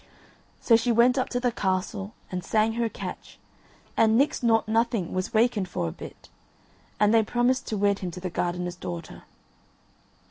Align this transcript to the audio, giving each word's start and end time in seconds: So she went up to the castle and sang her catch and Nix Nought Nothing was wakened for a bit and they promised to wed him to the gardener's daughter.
So 0.59 0.75
she 0.75 0.91
went 0.91 1.19
up 1.19 1.29
to 1.29 1.39
the 1.39 1.51
castle 1.51 2.15
and 2.31 2.43
sang 2.43 2.73
her 2.73 2.89
catch 2.89 3.37
and 3.95 4.17
Nix 4.17 4.41
Nought 4.41 4.67
Nothing 4.67 5.13
was 5.13 5.31
wakened 5.31 5.69
for 5.69 5.87
a 5.87 5.91
bit 5.91 6.27
and 6.99 7.13
they 7.13 7.21
promised 7.21 7.67
to 7.67 7.77
wed 7.77 7.99
him 7.99 8.09
to 8.09 8.19
the 8.19 8.31
gardener's 8.31 8.75
daughter. 8.75 9.25